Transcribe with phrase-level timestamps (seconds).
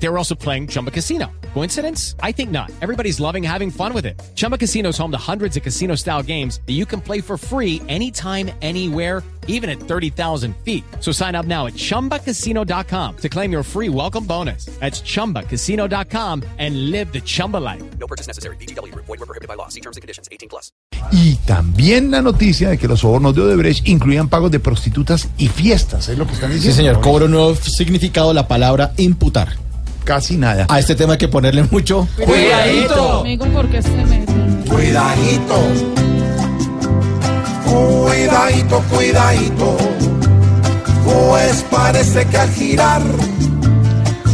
[0.00, 1.26] They were also playing Chumba Casino.
[1.54, 2.14] Coincidence?
[2.22, 2.70] I think not.
[2.80, 4.20] Everybody's loving having fun with it.
[4.36, 7.36] Chumba Casino is home to hundreds of casino style games that you can play for
[7.36, 10.84] free anytime, anywhere, even at 30,000 feet.
[11.00, 14.66] So sign up now at chumbacasino.com to claim your free welcome bonus.
[14.78, 17.82] That's chumbacasino.com and live the Chumba life.
[17.98, 18.56] No purchase necessary.
[18.56, 18.94] BGW.
[18.94, 19.68] Void were prohibited by law.
[19.68, 20.28] See terms and conditions.
[20.30, 20.70] 18 plus.
[21.12, 25.48] Y también la noticia de que los sobornos de Odebrecht incluían pagos de prostitutas y
[25.48, 26.74] fiestas, es lo que están diciendo.
[26.74, 27.00] Sí, señor.
[27.00, 29.67] Cobra un nuevo significado la palabra imputar.
[30.08, 30.64] Casi nada.
[30.70, 32.08] A este tema hay que ponerle mucho.
[32.16, 33.20] Cuidadito.
[33.20, 34.64] Amigo, porque se meten?
[34.66, 35.54] Cuidadito.
[37.66, 39.76] Cuidadito, cuidadito.
[41.04, 43.02] Pues parece que al girar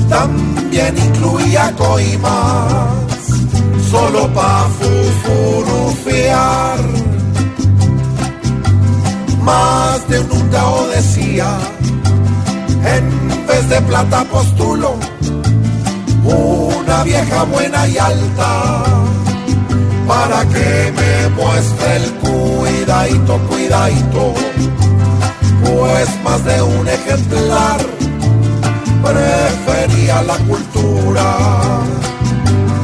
[0.08, 2.92] también incluía coimas.
[3.90, 6.78] Solo pa' fufurufear.
[9.42, 11.58] Más de un húngaro decía,
[12.96, 14.94] en vez de plata postulo,
[16.24, 18.82] una vieja buena y alta
[20.06, 24.34] para que me muestre el cuidadito, cuidadito,
[25.62, 27.80] pues más de un ejemplar
[29.02, 31.36] prefería la cultura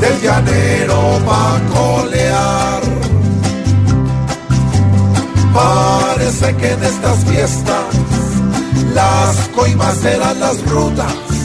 [0.01, 2.81] del llanero pa' colear.
[5.53, 7.85] Parece que en estas fiestas
[8.95, 11.40] las coimas eran las rutas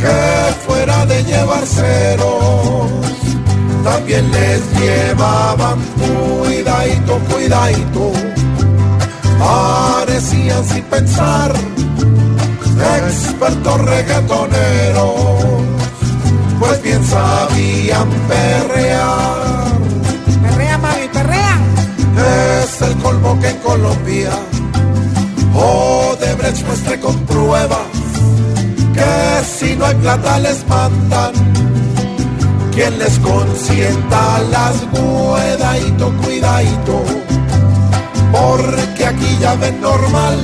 [0.00, 2.90] que fuera de llevar ceros
[3.84, 5.78] también les llevaban
[6.42, 8.12] cuidadito, cuidadito.
[9.38, 11.52] Parecían sin pensar
[13.08, 15.14] expertos reggaetoneros,
[16.58, 19.70] pues bien sabían perrear.
[20.42, 21.58] Perrea, mami, perrea.
[22.62, 24.30] Es el colmo que en Colombia
[25.54, 27.78] Odebrecht muestre con pruebas
[28.94, 31.32] que si no hay plata les mandan
[32.72, 37.04] quien les consienta las cuidadito, cuidadito,
[38.32, 40.38] porque aquí ya ven normal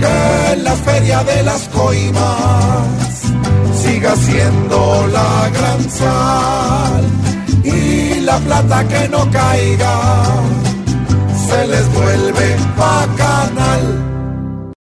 [0.00, 2.86] que la feria de las coimas
[3.82, 7.04] siga siendo la gran sal
[7.64, 9.94] y la plata que no caiga
[11.48, 13.17] se les vuelve bacanal.